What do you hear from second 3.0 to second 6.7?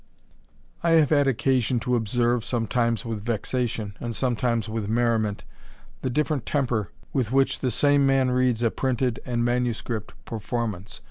with vexation, and sometimes with merriment, the different